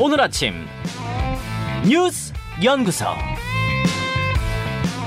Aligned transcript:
오늘 0.00 0.20
아침 0.20 0.54
뉴스 1.84 2.32
연구소. 2.62 3.04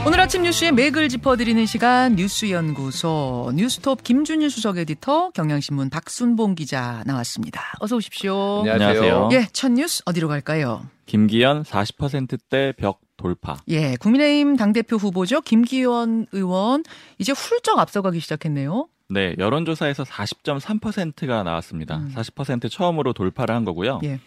오늘 0.06 0.20
아침 0.20 0.42
뉴스의 0.42 0.74
맥을 0.74 1.08
짚어드리는 1.08 1.66
시간 1.66 2.18
뉴스 2.18 2.50
연구소 2.52 3.54
뉴스톱 3.56 4.04
김준일 4.04 4.50
수석 4.50 4.78
에디터 4.78 5.30
경향신문 5.30 5.92
박순봉 5.92 6.56
기자 6.56 7.04
나왔습니다. 7.06 7.62
어서 7.80 7.96
오십시오. 7.96 8.64
안녕하세요. 8.70 9.30
예, 9.32 9.48
첫 9.54 9.72
뉴스 9.72 10.02
어디로 10.06 10.28
갈까요? 10.28 10.86
김기현 11.06 11.64
40%대 11.64 12.74
벽 12.78 13.00
돌파. 13.16 13.58
예, 13.70 13.96
국민의힘 13.96 14.58
당대표 14.58 14.98
후보죠. 14.98 15.40
김기현 15.40 16.28
의원 16.34 16.84
이제 17.18 17.32
훌쩍 17.32 17.80
앞서가기 17.80 18.20
시작했네요. 18.20 18.90
네, 19.10 19.36
여론조사에서 19.38 20.04
40.3%가 20.04 21.44
나왔습니다. 21.44 21.98
음. 21.98 22.12
40% 22.14 22.70
처음으로 22.70 23.14
돌파를 23.14 23.56
한 23.56 23.64
거고요. 23.64 24.00
예. 24.04 24.20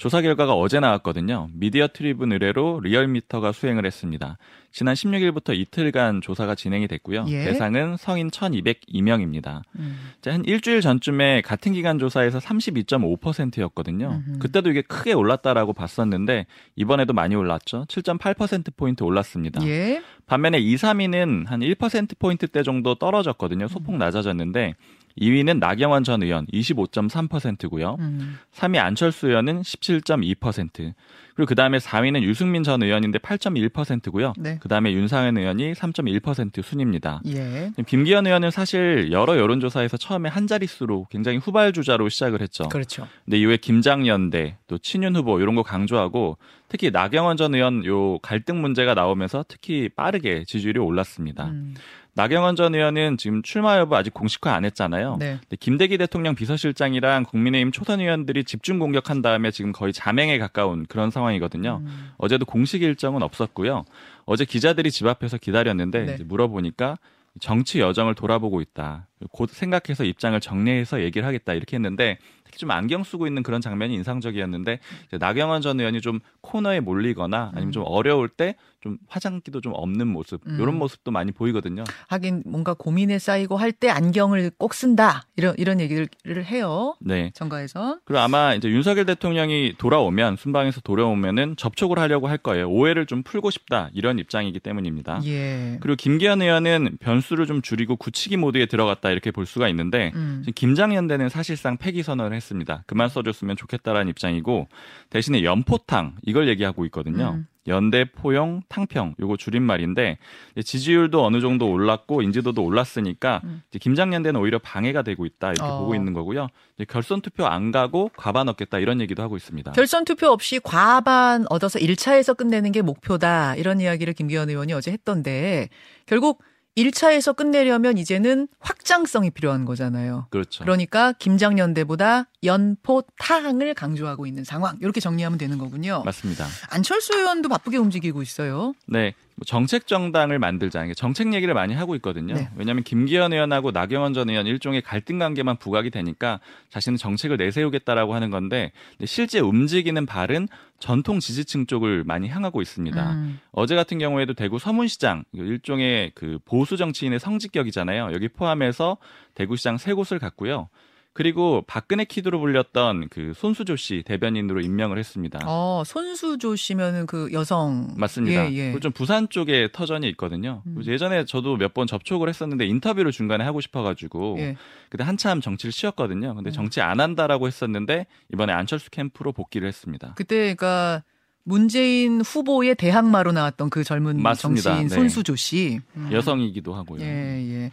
조사 0.00 0.22
결과가 0.22 0.54
어제 0.54 0.80
나왔거든요. 0.80 1.50
미디어 1.52 1.86
트리뷴 1.86 2.32
의뢰로 2.32 2.80
리얼미터가 2.82 3.52
수행을 3.52 3.84
했습니다. 3.84 4.38
지난 4.72 4.94
16일부터 4.94 5.54
이틀간 5.54 6.22
조사가 6.22 6.54
진행이 6.54 6.88
됐고요. 6.88 7.26
예. 7.28 7.44
대상은 7.44 7.98
성인 7.98 8.30
1,202명입니다. 8.30 9.60
음. 9.78 10.12
한 10.24 10.42
일주일 10.46 10.80
전쯤에 10.80 11.42
같은 11.42 11.74
기간 11.74 11.98
조사에서 11.98 12.38
32.5%였거든요. 12.38 14.22
음흠. 14.26 14.38
그때도 14.38 14.70
이게 14.70 14.80
크게 14.80 15.12
올랐다라고 15.12 15.74
봤었는데 15.74 16.46
이번에도 16.76 17.12
많이 17.12 17.34
올랐죠. 17.34 17.84
7.8% 17.86 18.74
포인트 18.78 19.02
올랐습니다. 19.02 19.62
예. 19.66 20.02
반면에 20.24 20.60
2, 20.60 20.76
3위는 20.76 21.46
한 21.46 21.60
1%포인트대 21.60 22.62
정도 22.62 22.94
떨어졌거든요. 22.94 23.68
소폭 23.68 23.98
낮아졌는데 23.98 24.76
2위는 25.18 25.58
나경원 25.58 26.04
전 26.04 26.22
의원 26.22 26.46
25.3%고요. 26.46 27.96
음. 27.98 28.38
3위 28.54 28.78
안철수 28.78 29.28
의원은 29.28 29.62
17.2%. 29.62 30.94
그리고 31.40 31.48
그 31.48 31.54
다음에 31.54 31.78
4위는 31.78 32.22
유승민 32.22 32.62
전 32.62 32.82
의원인데 32.82 33.18
8.1%고요. 33.18 34.34
네. 34.36 34.58
그 34.60 34.68
다음에 34.68 34.92
윤상현 34.92 35.38
의원이 35.38 35.72
3.1% 35.72 36.62
순입니다. 36.62 37.22
예. 37.28 37.70
김기현 37.86 38.26
의원은 38.26 38.50
사실 38.50 39.10
여러 39.10 39.38
여론조사에서 39.38 39.96
처음에 39.96 40.28
한 40.28 40.46
자릿수로 40.46 41.06
굉장히 41.10 41.38
후발주자로 41.38 42.10
시작을 42.10 42.42
했죠. 42.42 42.68
그렇죠. 42.68 43.08
근데 43.24 43.38
이후에 43.38 43.56
김장연대 43.56 44.58
또 44.66 44.76
친윤 44.76 45.16
후보 45.16 45.40
이런 45.40 45.54
거 45.54 45.62
강조하고 45.62 46.36
특히 46.68 46.90
나경원 46.90 47.36
전 47.38 47.54
의원 47.54 47.86
요 47.86 48.18
갈등 48.18 48.60
문제가 48.60 48.92
나오면서 48.92 49.44
특히 49.48 49.88
빠르게 49.88 50.44
지지율이 50.46 50.78
올랐습니다. 50.78 51.46
음. 51.46 51.74
나경원 52.20 52.54
전 52.54 52.74
의원은 52.74 53.16
지금 53.16 53.40
출마 53.40 53.78
여부 53.78 53.96
아직 53.96 54.12
공식화 54.12 54.52
안 54.52 54.66
했잖아요. 54.66 55.16
네. 55.18 55.38
근데 55.40 55.56
김대기 55.58 55.96
대통령 55.96 56.34
비서실장이랑 56.34 57.24
국민의힘 57.24 57.72
초선 57.72 57.98
의원들이 58.00 58.44
집중 58.44 58.78
공격한 58.78 59.22
다음에 59.22 59.50
지금 59.50 59.72
거의 59.72 59.94
자맹에 59.94 60.36
가까운 60.36 60.84
그런 60.84 61.10
상황이거든요. 61.10 61.80
음. 61.82 62.10
어제도 62.18 62.44
공식 62.44 62.82
일정은 62.82 63.22
없었고요. 63.22 63.86
어제 64.26 64.44
기자들이 64.44 64.90
집 64.90 65.06
앞에서 65.06 65.38
기다렸는데 65.38 66.04
네. 66.04 66.18
물어보니까 66.22 66.98
정치 67.40 67.80
여정을 67.80 68.14
돌아보고 68.14 68.60
있다. 68.60 69.06
곧 69.30 69.48
생각해서 69.48 70.04
입장을 70.04 70.38
정리해서 70.40 71.00
얘기를 71.00 71.26
하겠다 71.26 71.54
이렇게 71.54 71.76
했는데 71.76 72.18
좀 72.58 72.70
안경 72.70 73.04
쓰고 73.04 73.26
있는 73.26 73.42
그런 73.42 73.60
장면이 73.60 73.94
인상적이었는데 73.94 74.78
이제 75.08 75.18
나경원 75.18 75.62
전 75.62 75.78
의원이 75.80 76.00
좀 76.00 76.20
코너에 76.40 76.80
몰리거나 76.80 77.52
아니면 77.54 77.72
좀 77.72 77.84
어려울 77.86 78.28
때 78.28 78.56
좀 78.80 78.96
화장기도 79.08 79.60
좀 79.60 79.72
없는 79.76 80.06
모습 80.08 80.40
음. 80.46 80.58
이런 80.60 80.76
모습도 80.78 81.10
많이 81.10 81.32
보이거든요. 81.32 81.84
하긴 82.08 82.42
뭔가 82.46 82.74
고민에 82.74 83.18
쌓이고 83.18 83.56
할 83.56 83.70
때 83.72 83.88
안경을 83.88 84.50
꼭 84.58 84.74
쓴다 84.74 85.22
이런 85.36 85.54
이런 85.56 85.80
얘기를 85.80 86.08
해요. 86.44 86.96
네. 87.00 87.30
정가에서. 87.34 87.98
그리고 88.04 88.18
아마 88.18 88.52
이제 88.54 88.68
윤석열 88.68 89.06
대통령이 89.06 89.74
돌아오면 89.78 90.36
순방에서 90.36 90.80
돌아오면은 90.80 91.54
접촉을 91.56 91.98
하려고 92.00 92.26
할 92.26 92.36
거예요. 92.36 92.68
오해를 92.68 93.06
좀 93.06 93.22
풀고 93.22 93.50
싶다 93.50 93.90
이런 93.94 94.18
입장이기 94.18 94.58
때문입니다. 94.58 95.20
예. 95.24 95.78
그리고 95.80 95.94
김기현 95.96 96.42
의원은 96.42 96.98
변수를 97.00 97.46
좀 97.46 97.62
줄이고 97.62 97.94
굳히기 97.96 98.36
모드에 98.38 98.66
들어갔다 98.66 99.10
이렇게 99.10 99.30
볼 99.30 99.46
수가 99.46 99.68
있는데 99.68 100.10
음. 100.16 100.40
지금 100.42 100.52
김장연대는 100.54 101.28
사실상 101.28 101.76
폐기 101.76 102.02
선언을 102.02 102.39
했습니다. 102.40 102.82
그만 102.86 103.08
써줬으면 103.08 103.56
좋겠다라는 103.56 104.08
입장이고 104.08 104.68
대신에 105.10 105.44
연포탕 105.44 106.16
이걸 106.22 106.48
얘기하고 106.48 106.84
있거든요. 106.86 107.34
음. 107.36 107.46
연대, 107.66 108.04
포용, 108.04 108.62
탕평 108.68 109.16
요거 109.20 109.36
줄임말인데 109.36 110.18
지지율도 110.64 111.24
어느 111.24 111.40
정도 111.40 111.70
올랐고 111.70 112.22
인지도도 112.22 112.64
올랐으니까 112.64 113.42
음. 113.44 113.62
이제 113.68 113.78
김장연대는 113.78 114.40
오히려 114.40 114.58
방해가 114.58 115.02
되고 115.02 115.26
있다 115.26 115.52
이렇게 115.52 115.70
어. 115.70 115.80
보고 115.80 115.94
있는 115.94 116.12
거고요. 116.12 116.48
결선 116.88 117.20
투표 117.20 117.46
안 117.46 117.70
가고 117.70 118.10
과반 118.16 118.48
얻겠다 118.48 118.78
이런 118.78 119.00
얘기도 119.00 119.22
하고 119.22 119.36
있습니다. 119.36 119.72
결선 119.72 120.04
투표 120.04 120.28
없이 120.28 120.58
과반 120.62 121.44
얻어서 121.50 121.78
1차에서 121.78 122.36
끝내는 122.36 122.72
게 122.72 122.82
목표다. 122.82 123.56
이런 123.56 123.80
이야기를 123.80 124.14
김기현 124.14 124.48
의원이 124.48 124.72
어제 124.72 124.90
했던데 124.90 125.68
결국 126.06 126.42
1차에서 126.76 127.36
끝내려면 127.36 127.98
이제는 127.98 128.48
확장성이 128.58 129.30
필요한 129.30 129.64
거잖아요. 129.64 130.28
그렇죠. 130.30 130.64
그러니까 130.64 131.12
김장연대보다 131.12 132.26
연포탕을 132.42 133.74
강조하고 133.74 134.26
있는 134.26 134.44
상황. 134.44 134.76
이렇게 134.80 135.00
정리하면 135.00 135.38
되는 135.38 135.58
거군요. 135.58 136.02
맞습니다. 136.04 136.46
안철수 136.70 137.18
의원도 137.18 137.48
바쁘게 137.48 137.76
움직이고 137.76 138.22
있어요. 138.22 138.74
네. 138.86 139.14
뭐 139.34 139.44
정책 139.46 139.86
정당을 139.86 140.38
만들자. 140.38 140.84
이게 140.84 140.94
정책 140.94 141.32
얘기를 141.34 141.52
많이 141.54 141.74
하고 141.74 141.94
있거든요. 141.96 142.34
네. 142.34 142.48
왜냐하면 142.56 142.82
김기현 142.82 143.32
의원하고 143.32 143.70
나경원 143.70 144.14
전 144.14 144.30
의원 144.30 144.46
일종의 144.46 144.82
갈등 144.82 145.18
관계만 145.18 145.56
부각이 145.56 145.90
되니까 145.90 146.40
자신은 146.70 146.96
정책을 146.96 147.36
내세우겠다라고 147.36 148.14
하는 148.14 148.30
건데 148.30 148.72
실제 149.04 149.38
움직이는 149.40 150.06
발은 150.06 150.48
전통 150.78 151.20
지지층 151.20 151.66
쪽을 151.66 152.04
많이 152.04 152.28
향하고 152.28 152.62
있습니다. 152.62 153.12
음. 153.12 153.38
어제 153.52 153.76
같은 153.76 153.98
경우에도 153.98 154.32
대구 154.32 154.58
서문시장 154.58 155.24
일종의 155.32 156.12
그 156.14 156.38
보수 156.44 156.76
정치인의 156.78 157.20
성직격이잖아요. 157.20 158.12
여기 158.12 158.28
포함해서 158.28 158.96
대구시장 159.34 159.76
세 159.76 159.92
곳을 159.92 160.18
갔고요. 160.18 160.68
그리고 161.12 161.62
박근혜 161.66 162.04
키드로 162.04 162.38
불렸던 162.38 163.08
그 163.10 163.32
손수조 163.34 163.74
씨 163.76 164.02
대변인으로 164.06 164.60
임명을 164.60 164.96
했습니다. 164.98 165.40
어, 165.44 165.82
손수조 165.84 166.54
씨면은 166.54 167.06
그 167.06 167.30
여성. 167.32 167.88
맞습니다. 167.96 168.50
예, 168.50 168.54
예. 168.54 168.62
그리고 168.66 168.78
좀 168.80 168.92
부산 168.92 169.28
쪽에 169.28 169.68
터전이 169.72 170.08
있거든요. 170.10 170.62
음. 170.66 170.80
예전에 170.86 171.24
저도 171.24 171.56
몇 171.56 171.74
번 171.74 171.86
접촉을 171.86 172.28
했었는데 172.28 172.66
인터뷰를 172.66 173.10
중간에 173.12 173.44
하고 173.44 173.60
싶어가지고 173.60 174.36
예. 174.38 174.56
그때 174.88 175.04
한참 175.04 175.40
정치를 175.40 175.72
쉬었거든요. 175.72 176.34
근데 176.34 176.50
음. 176.50 176.52
정치 176.52 176.80
안 176.80 177.00
한다라고 177.00 177.46
했었는데 177.48 178.06
이번에 178.32 178.52
안철수 178.52 178.90
캠프로 178.90 179.32
복귀를 179.32 179.66
했습니다. 179.68 180.12
그때 180.16 180.36
그러니까 180.54 181.02
문재인 181.42 182.20
후보의 182.20 182.74
대항마로 182.74 183.32
나왔던 183.32 183.70
그 183.70 183.82
젊은 183.82 184.20
맞습니다. 184.22 184.62
정치인 184.62 184.88
네. 184.88 184.94
손수조 184.94 185.36
씨. 185.36 185.80
음. 185.96 186.10
여성이기도 186.12 186.74
하고요. 186.74 187.00
예, 187.02 187.06
예. 187.06 187.72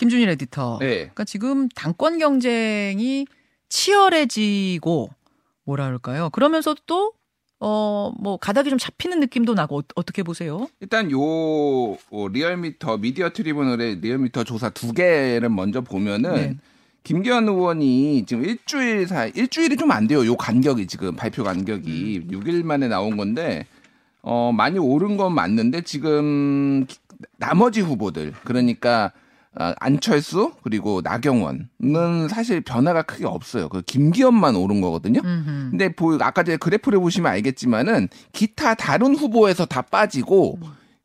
김준일 0.00 0.30
에디터. 0.30 0.78
네. 0.80 0.96
그러니까 0.96 1.24
지금 1.24 1.68
당권 1.68 2.18
경쟁이 2.18 3.26
치열해지고 3.68 5.10
뭐라 5.64 5.84
그럴까요? 5.86 6.30
그러면서 6.30 6.74
또 6.86 7.12
어, 7.62 8.10
뭐 8.18 8.38
가닥이 8.38 8.70
좀 8.70 8.78
잡히는 8.78 9.20
느낌도 9.20 9.52
나고 9.52 9.78
어, 9.80 9.82
어떻게 9.94 10.22
보세요? 10.22 10.66
일단 10.80 11.10
요 11.10 11.20
어, 11.20 12.28
리얼미터 12.32 12.96
미디어 12.96 13.28
트리뷴의 13.30 13.96
리얼미터 14.00 14.44
조사 14.44 14.70
두 14.70 14.94
개를 14.94 15.50
먼저 15.50 15.82
보면은 15.82 16.34
네. 16.34 16.56
김기현 17.04 17.46
의원이 17.48 18.24
지금 18.26 18.44
일주일 18.46 19.06
사 19.06 19.26
일주일이 19.26 19.76
좀 19.76 19.90
안 19.90 20.06
돼요. 20.06 20.24
요 20.24 20.34
간격이 20.36 20.86
지금 20.86 21.14
발표 21.14 21.44
간격이 21.44 22.22
음. 22.24 22.38
6일 22.40 22.62
만에 22.64 22.88
나온 22.88 23.18
건데 23.18 23.66
어 24.22 24.50
많이 24.52 24.78
오른 24.78 25.18
건 25.18 25.34
맞는데 25.34 25.82
지금 25.82 26.86
기- 26.86 26.98
나머지 27.36 27.80
후보들 27.82 28.32
그러니까 28.44 29.04
아, 29.04 29.12
안철수 29.54 30.52
그리고 30.62 31.00
나경원은 31.02 32.28
사실 32.30 32.60
변화가 32.60 33.02
크게 33.02 33.26
없어요. 33.26 33.68
그 33.68 33.82
김기현만 33.82 34.54
오른 34.56 34.80
거거든요. 34.80 35.20
음흠. 35.24 35.70
근데 35.70 35.92
보 35.94 36.16
아까 36.20 36.42
전에 36.44 36.56
그래프를 36.56 37.00
보시면 37.00 37.30
알겠지만은 37.32 38.08
기타 38.32 38.74
다른 38.74 39.16
후보에서 39.16 39.66
다 39.66 39.82
빠지고 39.82 40.58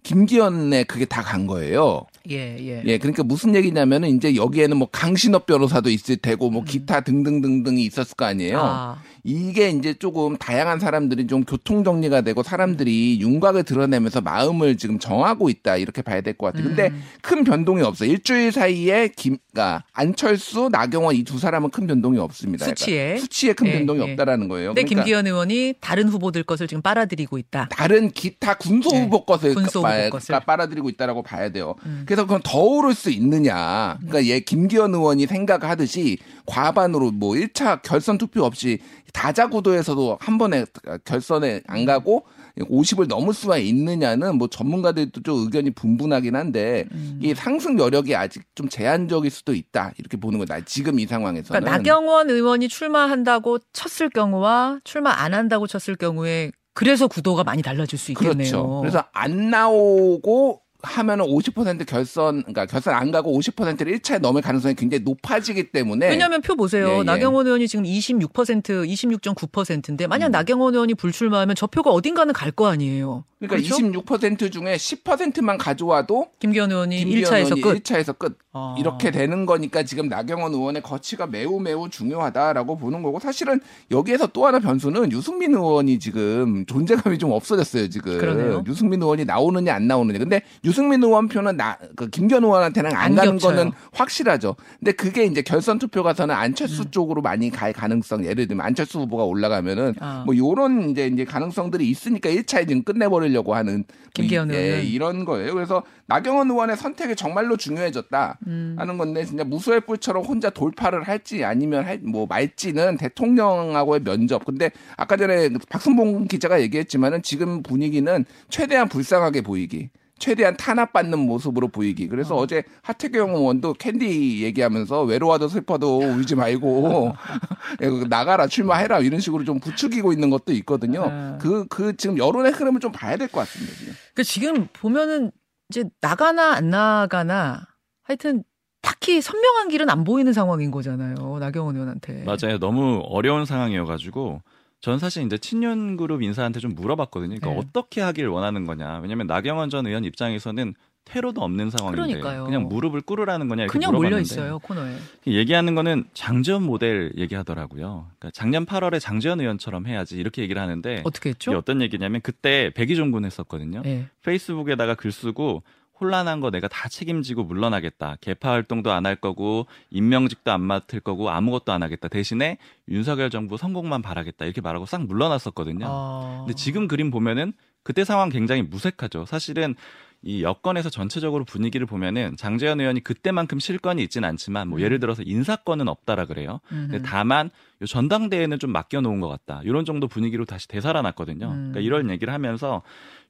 김기현에 0.04 0.84
그게 0.84 1.06
다 1.06 1.24
간 1.24 1.48
거예요. 1.48 2.06
예, 2.32 2.58
예. 2.60 2.82
예, 2.86 2.98
그러니까 2.98 3.24
무슨 3.24 3.56
얘기냐면은 3.56 4.10
이제 4.10 4.36
여기에는 4.36 4.78
뭐 4.78 4.88
강신업 4.92 5.46
변호사도 5.46 5.90
있을 5.90 6.18
테고 6.18 6.48
음. 6.50 6.54
뭐 6.54 6.64
기타 6.64 7.02
등등등등이 7.02 7.84
있었을 7.86 8.16
거 8.16 8.26
아니에요. 8.26 8.60
아, 8.62 9.02
이게 9.24 9.70
이제 9.70 9.94
조금 9.94 10.38
다양한 10.38 10.80
사람들이 10.80 11.28
좀 11.28 11.44
교통 11.44 11.84
정리가 11.84 12.22
되고 12.22 12.44
사람들이 12.44 13.20
윤곽을 13.22 13.64
드러내면서 13.64 14.22
마음을 14.22 14.78
지금 14.78 15.00
정하고 15.00 15.50
있다 15.50 15.78
이렇게 15.78 16.02
봐야 16.02 16.22
될 16.22 16.36
것 16.38 16.48
같아요. 16.48 16.64
근데 16.68 16.88
음. 16.90 17.02
큰 17.22 17.44
변동이 17.44 17.82
없어요. 17.82 18.10
일주일 18.12 18.52
사이에 18.52 19.10
김, 19.16 19.38
그러니까 19.52 19.84
안철수, 19.94 20.70
나경원 20.72 21.16
이 21.16 21.24
두 21.26 21.40
사람은 21.40 21.72
큰 21.72 21.88
변동이 21.88 22.20
없습니다. 22.20 22.66
수치에? 22.66 22.98
그러니까 23.04 23.22
수치에 23.22 23.54
큰 23.54 23.68
예, 23.68 23.72
변동이 23.74 24.00
예. 24.08 24.12
없다라는 24.12 24.48
거예요. 24.48 24.70
근데 24.70 24.84
그러니까 24.84 25.04
김기현 25.04 25.26
의원이 25.28 25.74
다른 25.82 26.08
후보들 26.08 26.44
것을 26.44 26.68
지금 26.68 26.82
빨아들이고 26.84 27.38
있다. 27.40 27.70
다른 27.72 28.12
기타 28.12 28.56
군소 28.58 28.90
네, 28.92 29.02
후보 29.04 29.26
것을 29.26 29.56
군소 29.56 29.80
후보 29.80 29.88
빠- 29.88 30.10
것을. 30.12 30.40
빨아들이고 30.46 30.90
있다라고 30.90 31.24
봐야 31.24 31.50
돼요. 31.50 31.74
음. 31.86 32.04
그래서 32.16 32.26
그건 32.26 32.42
더 32.44 32.60
오를 32.60 32.94
수 32.94 33.10
있느냐. 33.10 33.98
그러니까 34.00 34.26
얘 34.34 34.40
김기현 34.40 34.94
의원이 34.94 35.28
생각하듯이 35.28 36.18
과반으로 36.46 37.12
뭐 37.12 37.34
1차 37.34 37.82
결선 37.82 38.18
투표 38.18 38.46
없이 38.46 38.80
다자구도에서도 39.12 40.18
한 40.22 40.38
번에 40.38 40.66
결선에 41.04 41.62
안 41.68 41.86
가고 41.86 42.26
50을 42.58 43.08
넘을 43.08 43.34
수가 43.34 43.58
있느냐는 43.58 44.38
뭐 44.38 44.48
전문가들도 44.48 45.24
좀 45.24 45.40
의견이 45.44 45.72
분분하긴 45.72 46.38
한데 46.38 46.86
음. 46.94 47.20
이 47.22 47.34
상승 47.34 47.78
여력이 47.78 48.16
아직 48.16 48.44
좀 48.56 48.70
제한적일 48.70 49.30
수도 49.30 49.54
있다 49.54 49.92
이렇게 49.98 50.16
보는 50.16 50.40
거다 50.40 50.62
지금 50.62 51.00
이 51.00 51.06
상황에서는 51.06 51.60
그러니까 51.60 51.78
나경원 51.78 52.30
의원이 52.30 52.70
출마한다고 52.70 53.60
쳤을 53.74 54.10
경우와 54.10 54.80
출마 54.86 55.12
안 55.12 55.34
한다고 55.34 55.68
쳤을 55.68 55.96
경우에 55.98 56.52
그래서 56.74 57.08
구도가 57.08 57.44
많이 57.44 57.62
달라질 57.62 57.98
수 57.98 58.12
있겠네요. 58.12 58.36
그렇죠. 58.36 58.80
그래서 58.82 59.04
안 59.14 59.50
나오고 59.50 60.65
하면은 60.86 61.26
50% 61.26 61.86
결선, 61.86 62.42
그러니까 62.44 62.66
결선 62.66 62.94
안 62.94 63.12
가고 63.12 63.38
50%를 63.38 63.98
1차에 64.00 64.20
넘을 64.20 64.42
가능성이 64.42 64.76
굉장히 64.76 65.04
높아지기 65.04 65.72
때문에. 65.72 66.10
왜냐하면 66.10 66.42
표 66.42 66.56
보세요. 66.56 66.88
예, 66.90 66.98
예. 67.00 67.04
나경원 67.04 67.46
의원이 67.46 67.68
지금 67.68 67.84
26%, 67.86 68.88
26.9%인데 68.88 70.08
만약 70.08 70.30
나경원 70.30 70.74
의원이 70.74 70.94
불출마하면 70.96 71.56
저 71.56 71.68
표가 71.68 71.92
어딘가는 71.92 72.32
갈 72.34 72.56
거 72.56 72.68
아니에요. 72.68 73.26
그러니까 73.40 73.68
그렇죠? 73.68 74.02
26% 74.02 74.52
중에 74.52 74.76
10%만 74.78 75.58
가져와도 75.58 76.28
김기현 76.40 76.72
의원이 76.72 76.98
김기현 76.98 77.24
1차에서 77.32 77.46
의원이 77.58 77.62
끝. 77.62 77.84
1차에서 77.84 78.18
끝. 78.18 78.38
아. 78.54 78.76
이렇게 78.80 79.12
되는 79.12 79.46
거니까 79.46 79.84
지금 79.84 80.08
나경원 80.08 80.54
의원의 80.54 80.82
거치가 80.82 81.28
매우 81.28 81.60
매우 81.60 81.90
중요하다라고 81.90 82.78
보는 82.78 83.04
거고 83.04 83.20
사실은 83.20 83.60
여기에서 83.92 84.28
또 84.28 84.46
하나 84.48 84.60
변수는 84.60 85.12
유승민 85.12 85.54
의원이 85.54 86.00
지금 86.00 86.66
존재감이 86.66 87.18
좀 87.18 87.32
없어졌어요 87.34 87.90
지금 87.90 88.18
그러네요. 88.18 88.64
유승민 88.68 89.02
의원이 89.02 89.26
나오느냐 89.26 89.74
안 89.76 89.88
나오느냐 89.88 90.20
근데 90.20 90.42
유승민 90.64 91.04
의원 91.04 91.28
표는 91.28 91.58
나 91.58 91.78
그 91.98 92.10
김기현 92.10 92.44
의원한테는 92.44 92.92
안, 92.92 92.98
안 92.98 93.16
가는 93.16 93.32
겹쳐요. 93.34 93.56
거는 93.56 93.72
확실하죠 93.92 94.56
근데 94.80 94.92
그게 94.94 95.26
이제 95.26 95.42
결선 95.42 95.78
투표 95.78 96.04
가서는 96.04 96.34
안철수 96.34 96.84
음. 96.84 96.92
쪽으로 96.92 97.22
많이 97.22 97.50
갈 97.50 97.74
가능성 97.74 98.26
예를 98.26 98.48
들면 98.48 98.66
안철수 98.66 99.00
후보가 99.00 99.26
올라가면은 99.26 99.96
아. 100.00 100.24
뭐 100.26 100.36
요런 100.38 100.92
이제 100.92 101.08
이제 101.08 101.26
가능성들이 101.26 101.90
있으니까 101.90 102.30
1차에 102.30 102.68
지금 102.68 102.84
끝내버 102.84 103.25
리려고 103.26 103.56
하는 103.56 103.84
김기현 104.14 104.48
뭐 104.48 104.56
이- 104.56 104.60
예, 104.60 104.64
의원은. 104.66 104.86
이런 104.86 105.26
거예요. 105.26 105.54
그래서 105.54 105.84
나경원 106.08 106.50
의원의 106.50 106.78
선택이 106.78 107.16
정말로 107.16 107.58
중요해졌다 107.58 108.40
음. 108.48 108.76
하는 108.78 108.98
건데 108.98 109.26
진짜 109.26 109.44
무소의 109.44 109.82
뿔처럼 109.82 110.24
혼자 110.24 110.50
돌파를 110.50 111.04
할지 111.04 111.44
아니면 111.44 111.86
할, 111.86 112.00
뭐 112.00 112.26
말지는 112.28 112.98
대통령하고의 112.98 114.02
면접. 114.04 114.46
근데 114.46 114.72
아까 114.98 115.18
전에 115.18 115.50
박승봉 115.70 116.28
기자가 116.28 116.62
얘기했지만은 116.62 117.22
지금 117.22 117.62
분위기는 117.64 118.24
최대한 118.50 118.88
불쌍하게 118.88 119.42
보이기. 119.42 119.90
최대한 120.18 120.56
탄압받는 120.56 121.20
모습으로 121.20 121.68
보이기. 121.68 122.08
그래서 122.08 122.36
어. 122.36 122.48
제 122.48 122.64
하태경 122.84 123.36
의원도 123.36 123.74
캔디 123.74 124.44
얘기하면서 124.44 125.04
외로워도 125.04 125.48
슬퍼도 125.50 126.00
울지 126.00 126.36
말고 126.36 127.14
예, 127.84 127.90
나가라 128.08 128.48
출마해라 128.48 129.00
이런 129.00 129.20
식으로 129.20 129.44
좀 129.44 129.60
부추기고 129.60 130.14
있는 130.14 130.30
것도 130.30 130.54
있거든요. 130.54 131.08
네. 131.08 131.38
그, 131.42 131.66
그 131.68 131.96
지금 131.98 132.18
여론의 132.18 132.54
흐름을 132.54 132.80
좀 132.80 132.92
봐야 132.92 133.18
될 133.18 133.28
것 133.28 133.42
같습니다. 133.42 133.74
지금. 133.76 133.94
그 134.14 134.24
지금 134.24 134.68
보면은 134.72 135.32
이제 135.70 135.84
나가나 136.00 136.54
안 136.54 136.70
나가나 136.70 137.68
하여튼 138.04 138.44
딱히 138.82 139.20
선명한 139.20 139.70
길은 139.70 139.90
안 139.90 140.04
보이는 140.04 140.32
상황인 140.32 140.70
거잖아요. 140.72 141.40
나경원 141.40 141.76
의원한테. 141.76 142.24
맞아요. 142.24 142.60
너무 142.60 143.02
어려운 143.06 143.46
상황이어가지고 143.46 144.42
전 144.86 145.00
사실 145.00 145.24
이제 145.26 145.36
친윤 145.36 145.98
그룹 145.98 146.22
인사한테 146.22 146.60
좀 146.60 146.76
물어봤거든요. 146.76 147.38
그러니까 147.40 147.50
네. 147.50 147.58
어떻게 147.58 148.02
하길 148.02 148.28
원하는 148.28 148.68
거냐. 148.68 149.00
왜냐면 149.00 149.26
나경원 149.26 149.72
전 149.72 149.88
의원 149.88 150.06
입장에서는 150.06 150.76
테러도 151.06 151.42
없는 151.42 151.72
상황인데 151.72 152.20
그러니까요. 152.20 152.44
그냥 152.44 152.68
무릎을 152.68 153.02
꿇으라는 153.02 153.48
거냐 153.48 153.64
이렇게 153.64 153.80
그냥 153.80 153.94
몰려 153.94 154.10
물어봤는데 154.10 154.22
있어요 154.22 154.60
코너에. 154.60 154.96
얘기하는 155.26 155.74
거는 155.74 156.06
장재현 156.14 156.62
모델 156.62 157.12
얘기하더라고요. 157.18 158.12
그러니까 158.20 158.30
작년 158.36 158.68
8월에 158.68 159.00
장재현 159.00 159.42
의원처럼 159.42 159.88
해야지 159.88 160.18
이렇게 160.18 160.44
얘기를 160.44 160.62
하는데 160.62 161.02
어떻게 161.04 161.30
했죠? 161.30 161.58
어떤 161.58 161.82
얘기냐면 161.82 162.22
그때 162.22 162.72
백의종군 162.76 163.26
했었거든요. 163.26 163.82
예. 163.86 164.06
페이스북에다가 164.22 164.94
글 164.94 165.12
쓰고 165.12 165.64
혼란한 166.00 166.42
거 166.42 166.52
내가 166.52 166.68
다 166.68 166.90
책임지고 166.90 167.44
물러나겠다. 167.46 168.18
개파 168.22 168.50
활동도 168.52 168.92
안 168.92 169.06
할 169.06 169.16
거고 169.16 169.68
임명직도 169.92 170.52
안 170.52 170.62
맡을 170.62 171.00
거고 171.00 171.30
아무것도 171.30 171.72
안 171.72 171.84
하겠다. 171.84 172.08
대신에 172.08 172.58
윤석열 172.90 173.30
정부 173.30 173.56
성공만 173.58 174.02
바라겠다. 174.02 174.46
이렇게 174.46 174.62
말하고 174.62 174.86
싹 174.86 175.04
물러났었거든요. 175.06 175.86
아. 175.88 176.44
근데 176.46 176.54
지금 176.56 176.88
그림 176.88 177.12
보면은 177.12 177.54
그때 177.84 178.04
상황 178.04 178.30
굉장히 178.30 178.64
무색하죠. 178.64 179.26
사실은 179.26 179.76
이 180.26 180.42
여권에서 180.42 180.90
전체적으로 180.90 181.46
분위기를 181.46 181.86
보면은 181.86 182.36
장재현 182.36 182.80
의원이 182.80 183.02
그때만큼 183.02 183.60
실권이 183.60 184.02
있진 184.04 184.24
않지만 184.24 184.68
뭐 184.68 184.82
예를 184.82 185.00
들어서 185.00 185.22
인사권은 185.24 185.88
없다라 185.88 186.26
그래요. 186.26 186.62
근데 186.68 186.98
음흠. 186.98 187.06
다만 187.06 187.52
요 187.82 187.86
전당대회는 187.86 188.58
좀 188.58 188.72
맡겨놓은 188.72 189.20
것 189.20 189.28
같다. 189.30 189.62
이런 189.64 189.86
정도 189.86 190.08
분위기로 190.08 190.46
다시 190.46 190.68
되살아났거든요. 190.68 191.46
음. 191.46 191.72
그러니까 191.72 191.80
이런 191.82 192.10
얘기를 192.10 192.34
하면서 192.34 192.82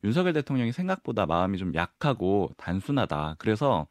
윤석열 0.06 0.32
대통령이 0.32 0.72
생각보다 0.72 1.26
마음이 1.26 1.58
좀 1.58 1.76
약하고 1.76 2.52
단순하다. 2.56 3.36
그래서 3.40 3.88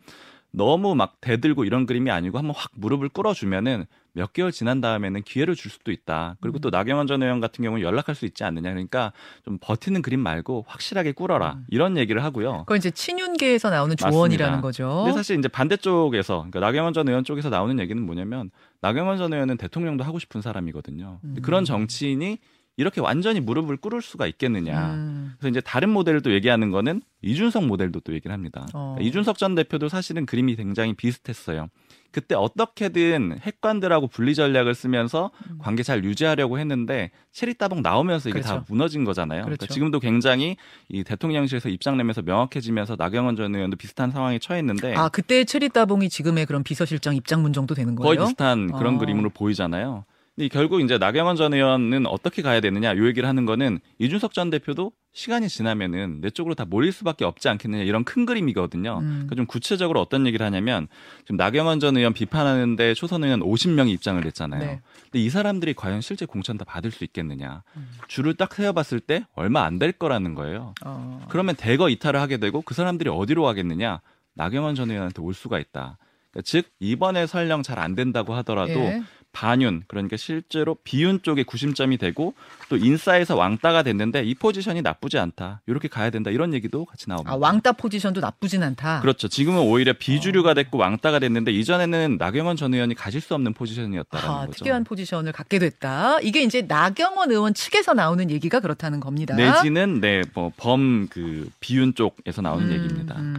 너무 0.57 0.95
막 0.95 1.21
대들고 1.21 1.65
이런 1.65 1.85
그림이 1.85 2.11
아니고 2.11 2.39
한번 2.39 2.55
확 2.57 2.71
무릎을 2.75 3.09
꿇어주면은 3.09 3.87
몇 4.13 4.33
개월 4.33 4.53
지난 4.53 4.81
다음에는 4.81 5.23
기회를 5.23 5.57
줄 5.57 5.73
수도 5.73 5.91
있다. 5.91 6.37
그리고 6.41 6.59
음. 6.59 6.61
또 6.61 6.71
나경원 6.71 7.09
전 7.09 7.21
의원 7.21 7.41
같은 7.41 7.65
경우는 7.65 7.85
연락할 7.85 8.15
수 8.15 8.25
있지 8.27 8.45
않느냐. 8.45 8.71
그러니까 8.71 9.13
좀 9.45 9.59
버티는 9.61 10.03
그림 10.03 10.21
말고 10.21 10.65
확실하게 10.69 11.13
꿇어라. 11.13 11.55
음. 11.55 11.67
이런 11.69 11.97
얘기를 11.97 12.23
하고요. 12.23 12.59
그건 12.61 12.77
이제 12.77 12.93
친윤계에서 12.93 13.71
나오는 13.71 13.97
조언이라는 13.97 14.61
맞습니다. 14.61 14.61
거죠. 14.61 15.03
근데 15.05 15.17
사실 15.17 15.37
이제 15.37 15.49
반대쪽에서 15.49 16.47
그러니까 16.49 16.61
나경원 16.61 16.93
전 16.93 17.09
의원 17.09 17.25
쪽에서 17.25 17.51
나오는 17.51 17.77
얘기는 17.81 18.01
뭐냐면 18.01 18.53
나경원 18.81 19.19
전 19.19 19.33
의원은 19.33 19.57
대통령도 19.57 20.05
하고 20.05 20.21
싶은 20.21 20.41
사람이거든요. 20.41 21.19
음. 21.25 21.37
그런 21.43 21.65
정치인이 21.65 22.39
이렇게 22.77 23.01
완전히 23.01 23.41
무릎을 23.41 23.77
꿇을 23.77 24.03
수가 24.03 24.27
있겠느냐. 24.27 24.95
음. 24.95 25.35
그래서 25.39 25.51
이제 25.51 25.61
다른 25.61 25.91
모델을 25.91 26.23
또 26.23 26.33
얘기하는 26.33 26.71
거는 26.71 27.03
이준석 27.23 27.67
모델도 27.67 28.01
또 28.01 28.13
얘기를 28.15 28.33
합니다. 28.33 28.67
어. 28.75 28.95
그러니까 28.95 29.09
이준석 29.09 29.39
전 29.39 29.55
대표도 29.55 29.89
사실은 29.89 30.27
그림이 30.27 30.57
굉장히 30.57 30.95
비슷했어요. 30.95 31.69
그때 32.11 32.37
어떻게든 32.37 33.39
핵관들하고 33.41 34.07
분리 34.07 34.37
전략을 34.37 34.75
쓰면서 34.75 35.31
음. 35.51 35.59
관계 35.59 35.83
잘 35.83 36.05
유지하려고 36.05 36.59
했는데 36.61 37.11
체리 37.33 37.55
따봉 37.55 37.83
나오면서 37.83 38.29
이게 38.29 38.41
다 38.41 38.51
그렇죠. 38.51 38.67
무너진 38.69 39.05
거잖아요. 39.05 39.43
그러니까 39.43 39.67
그렇죠. 39.67 39.75
지금도 39.75 39.99
굉장히 39.99 40.57
이 40.89 41.03
대통령실에서 41.03 41.69
입장 41.69 41.97
내면서 41.97 42.23
명확해지면서 42.23 42.97
나경원 42.99 43.35
전 43.35 43.55
의원도 43.55 43.77
비슷한 43.77 44.13
상황에 44.13 44.39
처했는데 44.39 44.95
아 44.95 45.09
그때 45.09 45.45
체리 45.45 45.69
따봉이 45.69 46.09
지금의 46.09 46.47
그런 46.47 46.63
비서실장 46.63 47.17
입장문 47.17 47.53
정도 47.53 47.75
되는 47.75 47.97
거예요? 47.97 48.17
거의 48.17 48.27
비슷한 48.27 48.71
그런 48.71 48.95
아. 48.95 48.99
그림으로 48.99 49.31
보이잖아요. 49.31 50.05
근데 50.37 50.49
결국 50.49 50.81
이제 50.81 50.99
나경원 50.99 51.37
전 51.37 51.55
의원은 51.55 52.07
어떻게 52.07 52.43
가야 52.43 52.61
되느냐 52.61 52.97
요 52.97 53.07
얘기를 53.07 53.29
하는 53.29 53.47
거는 53.47 53.79
이준석 54.01 54.33
전 54.35 54.51
대표도 54.51 54.91
시간이 55.13 55.49
지나면은 55.49 56.21
내 56.21 56.31
쪽으로 56.31 56.57
다 56.57 56.65
몰릴 56.65 56.91
수밖에 56.91 57.25
없지 57.25 57.49
않겠느냐 57.49 57.85
이런 57.85 58.03
큰 58.03 58.27
그림이거든요. 58.27 58.99
음. 58.99 59.07
그러니까 59.07 59.37
좀 59.37 59.47
구체적으로 59.47 60.01
어떤 60.01 60.27
얘기를 60.27 60.45
하냐면 60.45 60.89
지금 61.21 61.37
나경원 61.37 61.79
전 61.79 61.97
의원 61.97 62.13
비판하는데 62.15 62.95
초선 62.95 63.23
의원 63.23 63.41
50명이 63.41 63.91
입장을 63.91 64.21
냈잖아요. 64.25 64.61
네. 64.61 64.81
근데 65.05 65.21
이 65.21 65.31
사람들이 65.31 65.75
과연 65.75 66.01
실제 66.01 66.27
공천 66.27 66.59
다 66.59 66.65
받을 66.65 66.91
수 66.91 67.05
있겠느냐. 67.05 67.63
음. 67.77 67.89
줄을 68.09 68.35
딱 68.35 68.53
세어봤을 68.55 68.99
때 68.99 69.25
얼마 69.37 69.63
안 69.63 69.79
될 69.79 69.93
거라는 69.93 70.35
거예요. 70.35 70.75
어. 70.85 71.25
그러면 71.29 71.55
대거 71.55 71.89
이탈을 71.91 72.21
하게 72.21 72.39
되고 72.39 72.61
그 72.63 72.75
사람들이 72.75 73.09
어디로 73.09 73.45
가겠느냐? 73.45 74.01
나경원 74.35 74.75
전 74.75 74.91
의원한테 74.91 75.23
올 75.23 75.33
수가 75.33 75.61
있다. 75.61 75.97
그러니까 76.33 76.43
즉 76.45 76.67
이번에 76.81 77.29
설령 77.29 77.63
잘 77.63 77.79
안 77.79 77.95
된다고 77.95 78.35
하더라도 78.35 78.73
예. 78.73 79.03
반윤 79.35 79.83
그러니까 79.89 80.17
실제로 80.17 80.77
비윤 80.85 81.21
쪽에 81.23 81.43
구심점이 81.43 81.99
되고 81.99 82.33
또 82.71 82.77
인싸에서 82.77 83.37
왕따가 83.37 83.83
됐는데 83.83 84.23
이 84.25 84.35
포지션이 84.35 84.81
나쁘지 84.81 85.19
않다. 85.19 85.61
이렇게 85.67 85.89
가야 85.89 86.09
된다. 86.09 86.31
이런 86.31 86.55
얘기도 86.55 86.87
같이 86.87 87.09
나옵니다. 87.09 87.33
아 87.33 87.37
왕따 87.37 87.73
포지션도 87.73 88.21
나쁘진 88.21 88.63
않다. 88.63 89.01
그렇죠. 89.01 89.29
지금은 89.29 89.61
오히려 89.61 89.91
어. 89.93 89.95
비주류가 89.99 90.55
됐고 90.55 90.79
왕따가 90.79 91.19
됐는데 91.19 91.53
이전에는 91.53 92.17
나경원 92.19 92.57
전 92.57 92.73
의원이 92.73 92.95
가질 92.95 93.21
수 93.21 93.35
없는 93.35 93.53
포지션이었다라는 93.53 94.35
아, 94.35 94.47
거죠. 94.47 94.53
특이한 94.53 94.85
포지션을 94.85 95.33
갖게 95.33 95.59
됐다. 95.59 96.21
이게 96.21 96.43
이제 96.43 96.63
나경원 96.63 97.31
의원 97.31 97.53
측에서 97.53 97.93
나오는 97.93 98.31
얘기가 98.31 98.61
그렇다는 98.61 99.01
겁니다. 99.01 99.35
내지는 99.35 100.01
네뭐범 100.01 101.09
그 101.11 101.51
비윤 101.61 101.95
쪽에서 101.95 102.41
나오는 102.41 102.69
음, 102.69 102.73
얘기입니다. 102.73 103.17
음. 103.19 103.34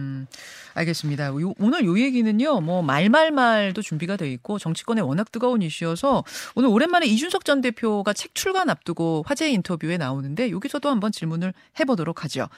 알겠습니다. 0.76 1.28
요- 1.40 1.54
오늘 1.58 1.84
요 1.84 1.98
얘기는요, 1.98 2.60
뭐, 2.60 2.82
말말말도 2.82 3.82
준비가 3.82 4.16
돼 4.16 4.30
있고, 4.32 4.58
정치권에 4.58 5.00
워낙 5.00 5.32
뜨거운 5.32 5.62
이슈여서, 5.62 6.22
오늘 6.54 6.68
오랜만에 6.68 7.06
이준석 7.06 7.44
전 7.44 7.60
대표가 7.60 8.12
책 8.12 8.34
출간 8.34 8.68
앞두고 8.70 9.24
화제 9.26 9.50
인터뷰에 9.50 9.96
나오는데, 9.96 10.50
여기서도 10.50 10.88
한번 10.90 11.12
질문을 11.12 11.54
해보도록 11.80 12.24
하죠. 12.24 12.48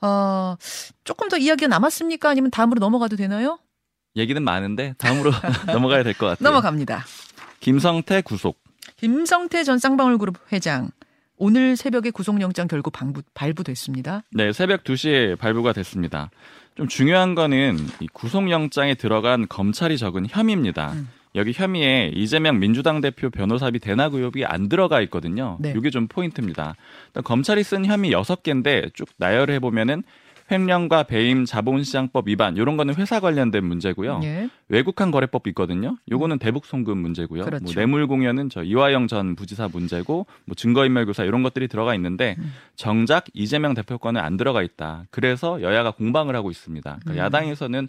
어, 0.00 0.56
조금 1.04 1.28
더 1.28 1.38
이야기가 1.38 1.68
남았습니까? 1.68 2.28
아니면 2.30 2.50
다음으로 2.50 2.80
넘어가도 2.80 3.16
되나요? 3.16 3.58
얘기는 4.16 4.42
많은데 4.42 4.94
다음으로 4.98 5.30
넘어가야 5.66 6.02
될 6.02 6.14
것 6.14 6.26
같아요. 6.26 6.48
넘어갑니다. 6.48 7.04
김성태 7.60 8.22
구속. 8.22 8.58
김성태 8.96 9.62
전 9.64 9.78
쌍방울그룹 9.78 10.36
회장. 10.52 10.90
오늘 11.36 11.76
새벽에 11.76 12.10
구속영장 12.10 12.66
결국 12.66 12.90
방부, 12.90 13.22
발부됐습니다. 13.34 14.22
네, 14.32 14.52
새벽 14.52 14.82
2시에 14.82 15.38
발부가 15.38 15.72
됐습니다. 15.72 16.30
좀 16.78 16.86
중요한 16.86 17.34
거는 17.34 17.76
이 17.98 18.06
구속영장에 18.12 18.94
들어간 18.94 19.48
검찰이 19.48 19.98
적은 19.98 20.26
혐의입니다. 20.30 20.92
음. 20.92 21.08
여기 21.34 21.52
혐의에 21.52 22.12
이재명 22.14 22.60
민주당 22.60 23.00
대표 23.00 23.30
변호사비 23.30 23.80
대납 23.80 24.14
의혹이 24.14 24.44
안 24.44 24.68
들어가 24.68 25.00
있거든요. 25.00 25.56
네. 25.58 25.74
이게 25.76 25.90
좀 25.90 26.06
포인트입니다. 26.06 26.76
검찰이 27.24 27.64
쓴 27.64 27.84
혐의 27.84 28.12
6개인데 28.12 28.94
쭉 28.94 29.08
나열해 29.16 29.58
보면은 29.58 30.04
횡령과 30.50 31.04
배임, 31.04 31.44
자본시장법 31.44 32.28
위반 32.28 32.56
이런 32.56 32.76
거는 32.76 32.94
회사 32.94 33.20
관련된 33.20 33.64
문제고요. 33.64 34.20
예. 34.22 34.48
외국한 34.68 35.10
거래법 35.10 35.46
있거든요. 35.48 35.96
요거는 36.10 36.38
대북 36.38 36.64
송금 36.66 36.98
문제고요. 36.98 37.44
그렇죠. 37.44 37.64
뭐 37.64 37.72
뇌물 37.74 38.06
공여는 38.06 38.48
저 38.48 38.62
이화영 38.62 39.08
전 39.08 39.36
부지사 39.36 39.68
문제고 39.68 40.26
뭐 40.44 40.54
증거인멸 40.54 41.06
교사 41.06 41.24
이런 41.24 41.42
것들이 41.42 41.68
들어가 41.68 41.94
있는데 41.94 42.36
음. 42.38 42.52
정작 42.76 43.24
이재명 43.34 43.74
대표 43.74 43.98
건은 43.98 44.20
안 44.20 44.36
들어가 44.36 44.62
있다. 44.62 45.04
그래서 45.10 45.60
여야가 45.62 45.92
공방을 45.92 46.34
하고 46.34 46.50
있습니다. 46.50 46.98
그러니까 47.00 47.12
음. 47.12 47.16
야당에서는 47.24 47.88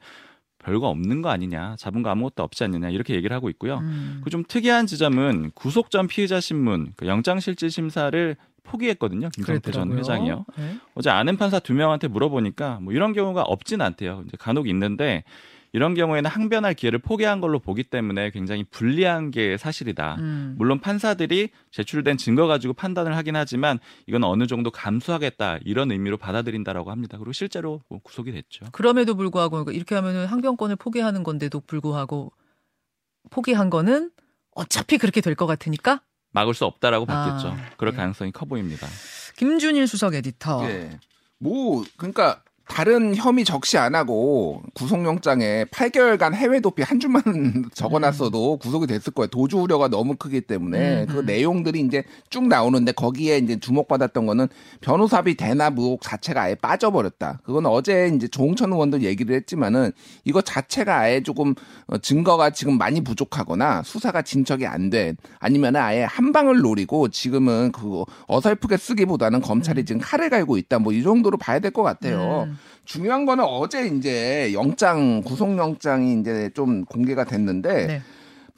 별거 0.59 0.89
없는 0.89 1.21
거 1.21 1.29
아니냐, 1.29 1.75
잡은 1.77 2.03
거 2.03 2.09
아무것도 2.09 2.43
없지 2.43 2.65
않느냐 2.65 2.89
이렇게 2.89 3.15
얘기를 3.15 3.33
하고 3.33 3.49
있고요. 3.49 3.77
음. 3.77 4.21
그좀 4.25 4.43
특이한 4.45 4.87
지점은 4.87 5.51
구속 5.55 5.89
전 5.89 6.07
피의자 6.07 6.41
신문 6.41 6.91
그 6.97 7.07
영장실질 7.07 7.71
심사를 7.71 8.35
포기했거든요. 8.63 9.29
김성태 9.29 9.71
전. 9.71 9.97
회장이요. 9.97 10.45
예. 10.59 10.75
어제 10.95 11.09
아는 11.09 11.37
판사 11.37 11.59
두 11.59 11.73
명한테 11.73 12.07
물어보니까 12.07 12.79
뭐 12.81 12.93
이런 12.93 13.13
경우가 13.13 13.41
없진 13.43 13.81
않대요. 13.81 14.23
이제 14.27 14.37
간혹 14.39 14.67
있는데 14.69 15.23
이런 15.71 15.93
경우에는 15.93 16.27
항변할 16.29 16.73
기회를 16.73 16.97
포기한 16.97 17.41
걸로 17.41 17.59
보기 17.59 17.83
때문에 17.83 18.31
굉장히 18.31 18.63
불리한 18.63 19.29
게 19.29 19.55
사실이다. 19.55 20.15
음. 20.17 20.55
물론 20.57 20.79
판사들이 20.79 21.49
제출된 21.69 22.17
증거 22.17 22.47
가지고 22.47 22.73
판단을 22.73 23.15
하긴 23.15 23.35
하지만 23.35 23.77
이건 24.07 24.23
어느 24.23 24.47
정도 24.47 24.71
감수하겠다 24.71 25.59
이런 25.65 25.91
의미로 25.91 26.17
받아들인다라고 26.17 26.89
합니다. 26.89 27.19
그리고 27.19 27.33
실제로 27.33 27.83
뭐 27.87 27.99
구속이 28.03 28.31
됐죠. 28.31 28.65
그럼에도 28.71 29.13
불구하고 29.13 29.71
이렇게 29.71 29.93
하면은 29.93 30.25
항변권을 30.25 30.75
포기하는 30.77 31.21
건데도 31.21 31.59
불구하고 31.61 32.31
포기한 33.29 33.69
거는 33.69 34.09
어차피 34.55 34.97
그렇게 34.97 35.21
될 35.21 35.35
것 35.35 35.45
같으니까 35.45 36.01
막을 36.31 36.53
수 36.53 36.65
없다라고 36.65 37.05
봤겠죠. 37.05 37.49
아, 37.49 37.57
그럴 37.77 37.93
예. 37.93 37.97
가능성이 37.97 38.31
커 38.31 38.45
보입니다. 38.45 38.87
김준일 39.37 39.87
수석 39.87 40.13
에디터. 40.15 40.69
예. 40.69 40.99
뭐 41.39 41.83
그러니까 41.97 42.43
다른 42.69 43.15
혐의 43.15 43.43
적시 43.43 43.77
안 43.79 43.95
하고 43.95 44.61
구속영장에 44.75 45.65
8개월간 45.65 46.35
해외 46.35 46.59
도피 46.59 46.83
한 46.83 46.99
줄만 46.99 47.23
적어놨어도 47.73 48.57
구속이 48.57 48.85
됐을 48.87 49.11
거예요. 49.11 49.27
도주 49.27 49.57
우려가 49.57 49.87
너무 49.87 50.15
크기 50.15 50.39
때문에 50.39 51.01
음, 51.01 51.05
그 51.07 51.19
음. 51.19 51.25
내용들이 51.25 51.81
이제 51.81 52.03
쭉 52.29 52.47
나오는데 52.47 52.91
거기에 52.91 53.39
이제 53.39 53.59
주목받았던 53.59 54.25
거는 54.27 54.47
변호사비 54.81 55.35
대납 55.35 55.79
의혹 55.79 56.01
자체가 56.03 56.43
아예 56.43 56.55
빠져버렸다. 56.55 57.41
그건 57.43 57.65
어제 57.65 58.11
이제 58.15 58.27
조홍천 58.27 58.71
의원도 58.71 59.01
얘기를 59.01 59.35
했지만은 59.35 59.91
이거 60.23 60.41
자체가 60.41 60.95
아예 60.99 61.21
조금 61.21 61.55
어, 61.87 61.97
증거가 61.97 62.51
지금 62.51 62.77
많이 62.77 63.01
부족하거나 63.03 63.81
수사가 63.83 64.21
진척이 64.21 64.67
안된 64.67 65.17
아니면 65.39 65.75
아예 65.75 66.03
한 66.03 66.31
방을 66.31 66.59
노리고 66.59 67.07
지금은 67.09 67.71
그 67.71 68.03
어설프게 68.27 68.77
쓰기보다는 68.77 69.41
검찰이 69.41 69.85
지금 69.85 69.99
칼을 70.01 70.29
갈고 70.29 70.57
있다. 70.57 70.77
뭐 70.77 70.93
이 70.93 71.01
정도로 71.03 71.37
봐야 71.37 71.57
될 71.59 71.71
것 71.71 71.81
같아요. 71.83 72.45
음. 72.47 72.58
중요한 72.85 73.25
거는 73.25 73.43
어제 73.43 73.87
이제 73.87 74.51
영장 74.53 75.21
구속영장이 75.21 76.19
이제 76.19 76.49
좀 76.55 76.85
공개가 76.85 77.23
됐는데 77.23 77.87
네. 77.87 78.01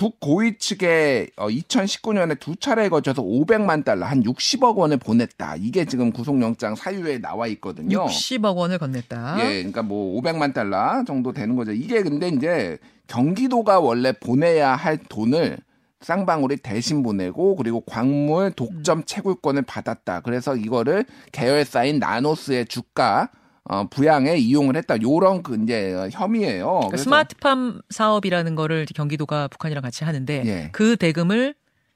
북 0.02 0.20
고위 0.20 0.58
측에 0.58 1.28
어, 1.36 1.48
2019년에 1.48 2.40
두 2.40 2.56
차례에 2.56 2.90
걸쳐서 2.90 3.22
500만 3.22 3.86
달러 3.86 4.08
한 4.08 4.24
60억 4.24 4.76
원을 4.76 4.98
보냈다. 4.98 5.58
이게 5.58 5.86
지금 5.86 6.12
구속영장 6.12 6.74
사유에 6.74 7.20
나와 7.20 7.46
있거든요. 7.48 8.08
60억 8.08 8.56
원을 8.56 8.80
건넸다. 8.80 9.40
예, 9.42 9.58
그러니까 9.58 9.84
뭐 9.84 10.20
500만 10.20 10.56
달러 10.56 11.04
정도 11.06 11.34
되는 11.34 11.56
거죠. 11.56 11.72
이게 11.72 12.02
근데 12.02 12.30
이제 12.30 12.80
경기도가 13.06 13.80
원래 13.80 14.12
보내야 14.12 14.76
할 14.76 14.98
돈을 14.98 15.60
쌍방울이 16.00 16.58
대신 16.58 17.04
보내고 17.04 17.56
그리고 17.56 17.82
광물 17.82 18.54
독점 18.54 19.04
채굴권을 19.06 19.62
받았다. 19.64 20.22
그래서 20.22 20.56
이거를 20.56 21.06
계열사인 21.32 22.00
나노스의 22.00 22.66
주가 22.66 23.30
어, 23.66 23.88
부양에 23.88 24.38
이용을 24.38 24.76
했다. 24.76 25.02
요런 25.02 25.44
그 25.44 25.58
이제 25.64 26.10
혐의예요. 26.12 26.66
그러니까 26.80 26.98
스마트팜 26.98 27.82
사업이라는 27.90 28.56
거를 28.56 28.86
경기도가 28.94 29.48
북한이랑 29.50 29.82
같이 29.84 30.04
하는데 30.04 30.44
예. 30.46 30.70
그 30.72 30.98
대금을 30.98 31.54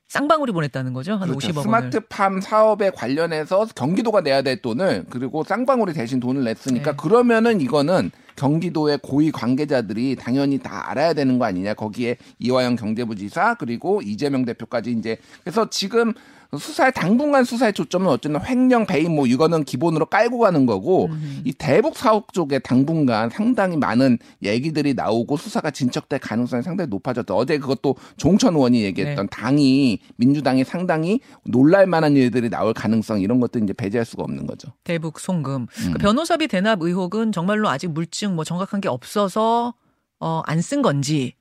쌍방울이 0.08 0.52
보냈다는 0.52 0.94
거죠. 0.94 1.14
한 1.14 1.28
그렇죠. 1.28 1.48
50억 1.48 1.58
원을. 1.58 1.64
스마트팜 1.64 2.42
사업에 2.42 2.92
관련해서 2.92 3.66
경기도가 3.76 4.22
내야 4.22 4.44
될 4.44 4.62
돈을 4.62 5.06
그리고 5.10 5.44
쌍방울이 5.44 5.94
대신 5.94 6.20
돈을 6.20 6.44
냈으니까 6.44 6.92
네. 6.92 6.98
그러면은 6.98 7.60
이거는 7.60 8.12
경기도의 8.36 9.00
고위 9.02 9.32
관계자들이 9.32 10.16
당연히 10.18 10.60
다 10.60 10.92
알아야 10.92 11.14
되는 11.14 11.40
거 11.40 11.46
아니냐. 11.46 11.74
거기에 11.74 12.18
이화영 12.38 12.76
경제부지사 12.76 13.56
그리고 13.56 14.02
이재명 14.04 14.46
대표까지 14.46 14.92
이제 14.92 15.18
그래서 15.44 15.70
지금 15.72 16.14
수사에 16.58 16.92
당분간 16.92 17.44
수사의 17.44 17.74
초점은 17.74 18.08
어쨌든 18.08 18.40
횡령 18.44 18.86
배임 18.86 19.16
뭐 19.16 19.26
이거는 19.28 19.64
기본으로 19.64 20.06
깔고 20.06 20.40
가는 20.40 20.66
거고 20.66 21.08
음. 21.08 21.42
이 21.44 21.54
대북 21.54 21.98
사업 21.98 22.34
쪽에 22.34 22.60
당분간 22.60 23.30
상당히 23.30 23.78
많은 23.78 24.18
얘기들이 24.44 24.94
나오고 24.94 25.38
수사가 25.38 25.72
진척될 25.72 26.20
가능성이 26.20 26.64
상당히 26.64 26.90
높아졌다. 26.90 27.34
어제 27.34 27.58
그것도 27.58 27.96
종천 28.18 28.56
의원이 28.56 28.84
얘기했던 28.84 29.28
당이 29.30 30.00
민주당이 30.18 30.64
상당히 30.64 31.20
놀랄 31.44 31.88
만한 31.88 32.16
일들이 32.16 32.50
나올 32.50 32.74
가능성 32.74 33.22
이런 33.22 33.40
것도 33.40 33.60
이제 33.60 33.74
배제할 33.74 34.06
수가 34.06 34.24
없는 34.24 34.48
거죠. 34.48 34.70
대북 34.84 35.20
송금. 35.20 35.68
음. 35.70 35.92
그 35.94 35.98
변호사비 35.98 36.48
대납 36.48 36.82
의혹은 36.82 37.32
정말로 37.32 37.70
아직 37.70 37.92
물증 37.92 38.36
뭐 38.36 38.44
정확한 38.44 38.82
게 38.82 38.90
없어서 38.90 39.74
어, 40.20 40.42
안 40.46 40.62
쓴 40.62 40.82
건지 40.82 41.36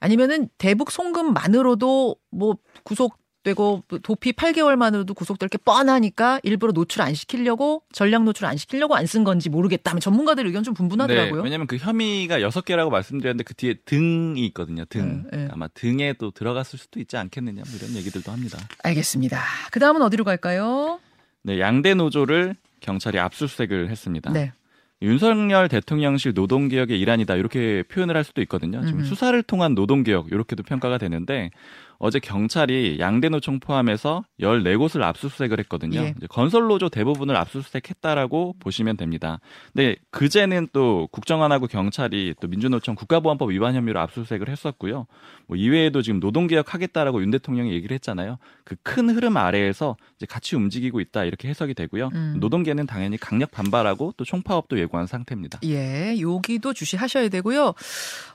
아니면은 0.00 0.48
대북 0.58 0.90
송금만으로도 0.90 2.16
뭐 2.30 2.56
구속 2.84 3.18
되고 3.44 3.82
도피 4.02 4.32
8개월만으로도 4.32 5.14
구속될 5.14 5.48
게 5.48 5.58
뻔하니까 5.58 6.40
일부러 6.42 6.72
노출 6.72 7.02
안 7.02 7.14
시키려고 7.14 7.82
전략 7.92 8.24
노출 8.24 8.46
안 8.46 8.56
시키려고 8.56 8.94
안 8.94 9.06
쓴 9.06 9.24
건지 9.24 9.48
모르겠다. 9.48 9.98
저문가들 9.98 10.44
의견 10.46 10.62
좀 10.62 10.74
분분하더라고요. 10.74 11.36
네, 11.36 11.44
왜냐면 11.44 11.66
그 11.66 11.76
혐의가 11.78 12.42
여섯 12.42 12.64
개라고 12.64 12.90
말씀드렸는데 12.90 13.44
그 13.44 13.54
뒤에 13.54 13.74
등이 13.86 14.44
있거든요. 14.48 14.84
등. 14.84 15.24
네, 15.30 15.38
네. 15.44 15.48
아마 15.50 15.66
등에 15.68 16.12
또 16.18 16.30
들어갔을 16.30 16.78
수도 16.78 17.00
있지 17.00 17.16
않겠느냐 17.16 17.62
뭐 17.66 17.76
이런 17.78 17.96
얘기들도 17.96 18.30
합니다. 18.30 18.58
알겠습니다. 18.82 19.40
그 19.70 19.80
다음은 19.80 20.02
어디로 20.02 20.24
갈까요? 20.24 21.00
네, 21.42 21.58
양대 21.58 21.94
노조를 21.94 22.54
경찰이 22.80 23.18
압수수색을 23.18 23.88
했습니다. 23.88 24.30
네. 24.32 24.52
윤석열 25.00 25.68
대통령실 25.68 26.32
노동개혁의 26.34 27.00
일환이다 27.00 27.36
이렇게 27.36 27.84
표현을 27.84 28.16
할 28.16 28.24
수도 28.24 28.42
있거든요. 28.42 28.84
지금 28.84 29.00
음흠. 29.00 29.08
수사를 29.08 29.40
통한 29.44 29.74
노동개혁 29.74 30.32
이렇게도 30.32 30.64
평가가 30.64 30.98
되는데 30.98 31.50
어제 31.98 32.18
경찰이 32.18 32.98
양대노총 32.98 33.60
포함해서 33.60 34.24
14곳을 34.40 35.02
압수수색을 35.02 35.58
했거든요. 35.60 36.00
예. 36.00 36.14
건설노조 36.28 36.88
대부분을 36.88 37.36
압수수색했다라고 37.36 38.56
보시면 38.60 38.96
됩니다. 38.96 39.40
근데 39.72 39.96
그제는 40.10 40.68
또 40.72 41.08
국정원하고 41.12 41.66
경찰이 41.66 42.34
또 42.40 42.48
민주노총 42.48 42.94
국가보안법 42.94 43.50
위반 43.50 43.74
혐의로 43.74 44.00
압수수색을 44.00 44.48
했었고요. 44.48 45.06
뭐 45.46 45.56
이외에도 45.56 46.02
지금 46.02 46.20
노동개혁 46.20 46.74
하겠다라고 46.74 47.22
윤 47.22 47.30
대통령이 47.30 47.72
얘기를 47.72 47.94
했잖아요. 47.94 48.38
그 48.64 48.76
큰 48.88 49.10
흐름 49.10 49.36
아래에서 49.36 49.96
이제 50.16 50.26
같이 50.26 50.56
움직이고 50.56 51.00
있다 51.00 51.24
이렇게 51.24 51.46
해석이 51.48 51.74
되고요. 51.74 52.08
음. 52.14 52.36
노동계는 52.40 52.86
당연히 52.86 53.16
강력 53.16 53.50
반발하고 53.50 54.14
또 54.16 54.24
총파업도 54.24 54.78
예고한 54.78 55.06
상태입니다. 55.06 55.60
예, 55.64 56.16
여기도 56.20 56.72
주시하셔야 56.72 57.28
되고요. 57.28 57.74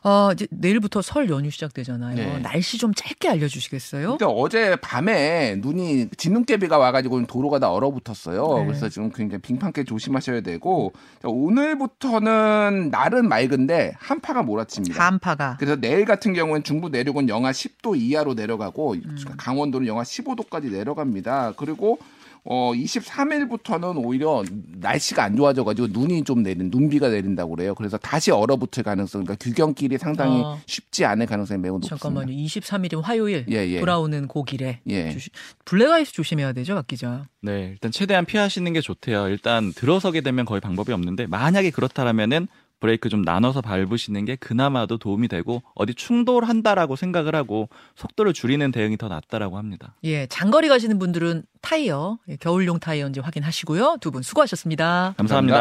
어, 0.04 0.30
이제 0.34 0.48
내일부터 0.52 1.02
설 1.02 1.30
연휴 1.30 1.50
시작되잖아요. 1.50 2.16
네. 2.16 2.40
날씨 2.40 2.78
좀 2.78 2.94
짧게 2.94 3.30
알려주 3.30 3.53
시겠어요? 3.60 4.18
근데 4.18 4.26
어제 4.28 4.76
밤에 4.78 5.56
눈이 5.60 6.10
진눈깨비가 6.18 6.78
와가지고 6.78 7.26
도로가 7.26 7.60
다 7.60 7.72
얼어붙었어요. 7.72 8.60
네. 8.60 8.66
그래서 8.66 8.90
지금 8.90 9.12
굉장히 9.12 9.42
빙판길 9.42 9.86
조심하셔야 9.86 10.42
되고 10.42 10.94
자, 11.22 11.28
오늘부터는 11.28 12.90
날은 12.92 13.28
맑은데 13.28 13.94
한파가 13.98 14.44
몰아칩니다. 14.44 15.04
한파가. 15.04 15.58
그래서 15.60 15.76
내일 15.76 16.06
같은 16.06 16.34
경우는 16.34 16.64
중부 16.64 16.90
내륙은 16.90 17.30
영하 17.30 17.52
10도 17.52 17.98
이하로 17.98 18.34
내려가고 18.34 18.94
음. 18.94 19.18
강원도는 19.38 19.88
영하 19.88 20.04
15도까지 20.04 20.72
내려갑니다. 20.72 21.54
그리고 21.58 21.98
어 22.46 22.74
23일부터는 22.74 24.04
오히려 24.06 24.44
날씨가 24.80 25.24
안 25.24 25.36
좋아져가지고 25.38 25.88
눈이 25.92 26.24
좀 26.26 26.44
내린 26.44 26.70
눈비가 26.70 27.10
내린다고 27.10 27.56
그래요. 27.56 27.74
그래서 27.76 27.98
다시 27.98 28.32
얼어붙을 28.32 28.84
가능성, 28.84 29.24
그러니까 29.24 29.36
귀경길이 29.44 29.98
상당히 29.98 30.42
어. 30.42 30.60
쉽지 30.66 31.06
않을 31.06 31.26
가능성이 31.26 31.62
매우 31.62 31.76
높습니다. 31.76 31.98
잠깐만요. 31.98 32.34
23일인 32.36 33.02
화요일 33.02 33.46
예, 33.50 33.56
예. 33.68 33.80
돌아오는 33.80 34.28
고길에 34.28 34.82
예. 34.90 35.16
조시- 35.16 35.30
블랙아이스 35.66 36.12
조심해야 36.12 36.52
되죠, 36.54 36.76
박 36.76 36.86
기자. 36.88 37.28
네, 37.42 37.70
일단 37.72 37.92
최대한 37.92 38.26
피하시는 38.26 38.72
게 38.74 38.82
좋대요. 38.82 39.28
일단 39.30 39.72
들어서게 39.74 40.22
되면 40.22 40.44
거의 40.46 40.60
방법이 40.60 40.92
없는데 40.92 41.28
만약에 41.28 41.72
그렇다라면은 41.72 42.48
브레이크 42.84 43.08
좀 43.08 43.22
나눠서 43.22 43.62
밟으시는 43.62 44.26
게 44.26 44.36
그나마도 44.36 44.98
도움이 44.98 45.30
되고 45.30 45.64
어디 45.74 45.94
충돌한다라고 45.96 46.98
생각을 46.98 47.34
하고 47.34 47.70
속도를 47.96 48.34
줄이는 48.34 48.74
대응이 48.74 48.98
더 48.98 49.08
낫다라고 49.08 49.58
합니다. 49.58 49.96
예, 50.04 50.28
장거리 50.28 50.68
가시는 50.68 51.00
분들은 51.00 51.44
타이어, 51.62 52.18
예, 52.28 52.36
겨울용 52.36 52.80
타이어인지 52.82 53.22
확인하시고요. 53.22 54.00
두 54.02 54.12
분 54.12 54.22
수고하셨습니다. 54.22 55.14
감사합니다. 55.16 55.58